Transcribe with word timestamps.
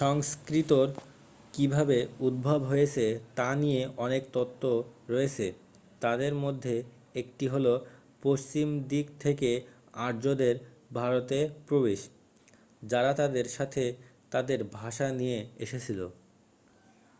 সংস্কৃতর 0.00 0.86
কিভাবে 1.54 1.98
উদ্ভব 2.20 2.60
হয়েছে 2.62 3.04
তা 3.36 3.48
নিয়ে 3.54 3.82
অনেক 3.98 4.22
তত্ত্ব 4.32 4.64
রয়েছে 5.08 5.46
তাদের 6.00 6.32
মধ্যে 6.44 6.74
একটি 7.14 7.46
হলো 7.48 7.72
পশ্চিম 8.22 8.68
দিক 8.88 9.06
থেকে 9.20 9.50
আর্যদের 10.06 10.54
ভারতে 10.94 11.38
প্রবেশ 11.68 12.00
যারা 12.82 13.12
তাদের 13.14 13.46
সাথে 13.56 13.84
তাদের 14.32 14.58
ভাষা 14.74 15.06
নিয়ে 15.20 15.38
এসেছিল 15.64 16.00